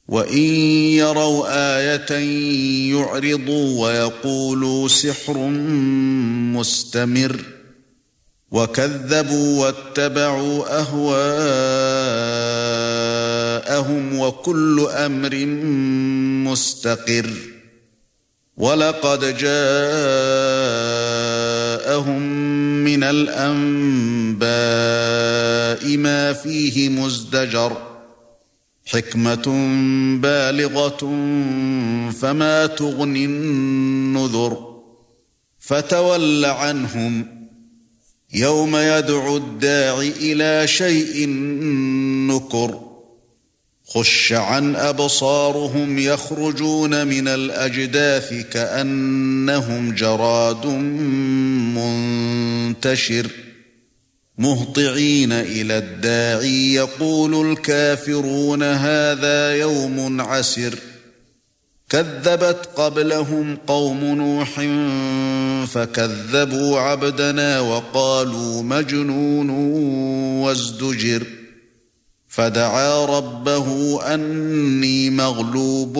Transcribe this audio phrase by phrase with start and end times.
[0.09, 0.43] وإن
[0.99, 1.47] يروا
[1.79, 2.13] آية
[2.95, 5.39] يعرضوا ويقولوا سحر
[6.59, 7.37] مستمر.
[8.51, 10.99] وكذبوا واتبعوا أهواءهم
[14.19, 15.35] وكل أمر
[16.51, 17.50] مستقر.
[18.57, 19.81] وَلَقَدْ جَاءَهُم
[22.85, 24.41] مِّنَ الْأَنبَاءِ
[25.97, 27.91] مَا فِيهِ مُزْدَجَرٌ
[28.87, 29.47] حِكْمَةٌ
[30.21, 30.99] بَالِغَةٌ
[32.21, 34.83] فَمَا تُغْنِ النُّذُرُ
[35.59, 37.27] فَتَوَلَّ عَنْهُمْ
[38.35, 41.29] يَوْمَ يَدْعُو الدَّاعِ إِلَى شَيْءٍ
[42.29, 42.90] نُكُرٍ
[43.95, 50.67] خش عن أبصارهم يخرجون من الأجداث كأنهم جراد
[52.77, 53.27] منتشر.
[54.39, 60.75] مهطعين إلى الداعي يقول الكافرون هذا يوم عسر.
[61.89, 64.61] كذبت قبلهم قوم نوح
[65.67, 69.51] فكذبوا عبدنا وقالوا مجنون
[70.41, 71.40] وازدجر.
[72.31, 75.95] فدعا ربه أني مغلوب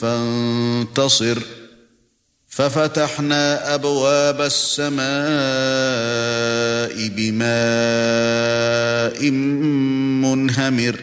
[0.00, 1.38] فانتصر.
[2.48, 5.08] ففتحنا أبواب السماء
[7.08, 9.30] بماء
[10.24, 11.00] منهمر.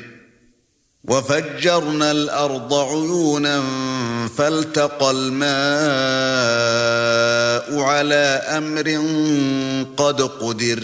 [1.03, 3.63] وفجرنا الأرض عيونا
[4.37, 5.45] فالتقى الماء
[7.81, 8.87] على أمر
[9.97, 10.83] قد قدر.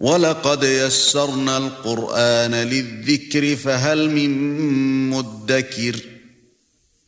[0.00, 4.30] وَلَقَدْ يَسَّرْنَا الْقُرْآنَ لِلذِّكْرِ فَهَلْ مِن
[5.10, 5.96] مُّدَّكِرٍ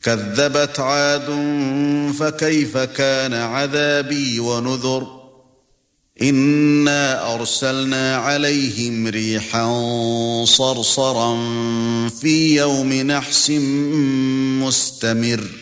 [0.03, 1.27] كَذَّبَتْ عَادٌ
[2.19, 5.23] فَكَيْفَ كَانَ عَذَابِي وَنُذُرِ
[6.23, 9.65] إِنَّا أَرْسَلْنَا عَلَيْهِمْ رِيحًا
[10.45, 11.39] صَرْصَرًا
[12.09, 13.51] فِي يَوْمِ نَحْسٍ
[14.61, 15.62] مُسْتَمِرٍّ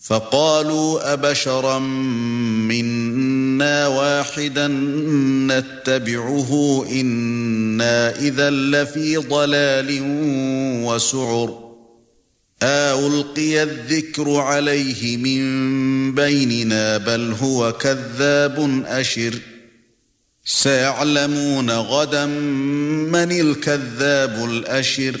[0.00, 1.78] فقالوا أبشرا
[2.68, 4.68] منا واحدا
[5.46, 9.98] نتبعه إنا إذا لفي ضلال
[10.84, 11.70] وسعر.
[12.62, 19.34] ألقي الذكر عليه من بيننا بل هو كذاب أشر.
[20.44, 25.20] سيعلمون غدا من الكذاب الأشر.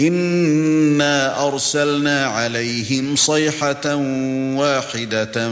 [0.00, 3.96] إِنَّا أَرْسَلْنَا عَلَيْهِمْ صَيْحَةً
[4.56, 5.50] وَاحِدَةً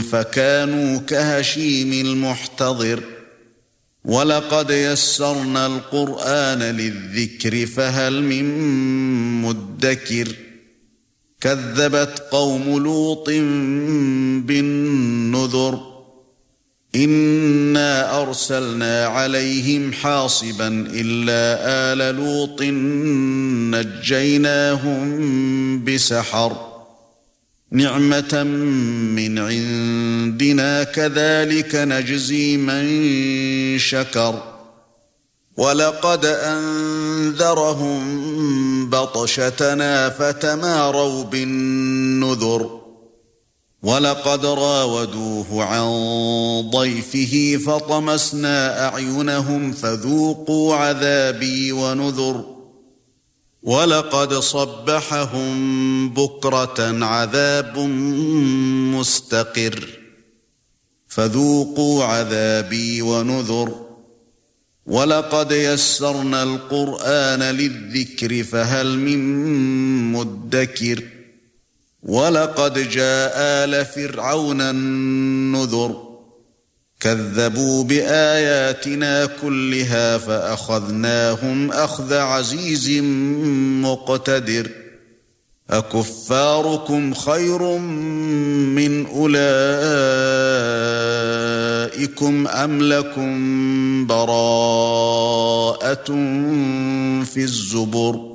[0.00, 3.02] فَكَانُوا كَهَشِيمِ الْمُحْتَظِرِ
[4.04, 8.44] وَلَقَدْ يَسَّرْنَا الْقُرْآنَ لِلذِّكْرِ فَهَلْ مِن
[9.42, 10.28] مُّدَّكِرٍ
[11.40, 13.28] كَذَّبَتْ قَوْمُ لُوطٍ
[14.48, 15.94] بِالنُّذُرِ
[18.28, 21.58] أَرْسَلْنَا عَلَيْهِمْ حَاصِبًا إِلَّا
[21.92, 22.62] آلَ لُوطٍ
[23.76, 25.04] نَجَّيْنَاهُم
[25.84, 26.74] بِسَحَرٍ.
[27.72, 28.42] نِعْمَةً
[29.16, 32.84] مِنْ عِنْدِنَا كَذَلِكَ نَجْزِي مَنْ
[33.78, 34.42] شَكَرَ.
[35.56, 38.00] وَلَقَدْ أَنذَرَهُمْ
[38.90, 42.83] بَطْشَتَنَا فَتَمَارَوْا بِالنُّذُرِ.
[43.84, 45.86] وَلَقَدْ رَاوَدُوهُ عَنْ
[46.70, 52.44] ضَيْفِهِ فَطَمَسْنَا أَعْيُنَهُمْ فَذُوقُوا عَذَابِي وَنُذُرِ.
[53.62, 55.54] وَلَقَدْ صَبَّحَهُم
[56.10, 57.78] بُكْرَةً عَذَابٌ
[58.98, 59.88] مُسْتَقِرٌّ.
[61.08, 63.86] فَذُوقُوا عَذَابِي وَنُذُرِ.
[64.86, 69.18] وَلَقَدْ يَسَّرْنَا الْقُرْآنَ لِلذِّكْرِ فَهَلْ مِن
[70.12, 71.13] مُّدَّكِرٍ.
[72.04, 76.08] وَلَقَدْ جَاءَ آلَ فِرْعَوْنَ النُّذُرُ.
[77.00, 82.90] كَذَّبُوا بِآيَاتِنَا كُلِّهَا فَأَخَذْنَاهُمْ أَخْذَ عَزِيزٍ
[83.82, 84.70] مُقْتَدِرٍ.
[85.70, 87.78] أَكُفَّارُكُمْ خَيْرٌ
[88.68, 89.34] مِنْ أُولَئِكُمْ
[92.48, 96.06] أَمْ لَكُمْ بَرَاءَةٌ
[97.24, 98.33] فِي الزُّبُرِ؟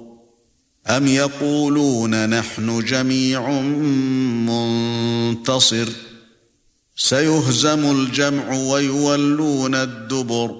[0.87, 3.51] أَمْ يَقُولُونَ نَحْنُ جَمِيعٌ
[4.49, 5.89] مُنْتَصِرٌ؟
[6.95, 10.55] سيهزم الجمع ويولون الدبر.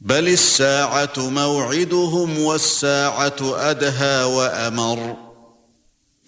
[0.00, 5.16] بل الساعة موعدهم والساعة أدهى وأمر.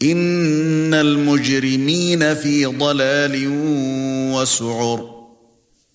[0.03, 3.49] إن المجرمين في ضلال
[4.35, 5.15] وسعر.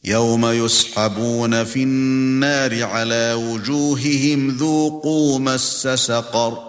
[0.03, 6.69] يوم يسحبون في النار على وجوههم ذوقوا مس سقر.